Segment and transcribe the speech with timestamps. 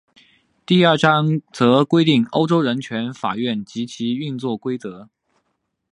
[0.65, 5.09] 第二章则规定欧洲人权法院及其运作规则。